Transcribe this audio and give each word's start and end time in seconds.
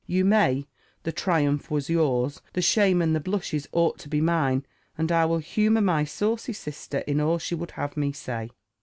You 0.07 0.25
may 0.25 0.65
The 1.03 1.11
triumph 1.11 1.69
was 1.69 1.87
yours 1.87 2.41
the 2.53 2.61
shame 2.63 3.03
and 3.03 3.15
the 3.15 3.19
blushes 3.19 3.67
ought 3.71 3.99
to 3.99 4.09
be 4.09 4.19
mine 4.19 4.65
And 4.97 5.11
I 5.11 5.25
will 5.25 5.37
humour 5.37 5.81
my 5.81 6.05
saucy 6.05 6.53
sister 6.53 7.03
in 7.05 7.21
all 7.21 7.37
she 7.37 7.53
would 7.53 7.71
have 7.73 7.95
me 7.95 8.11
say." 8.11 8.49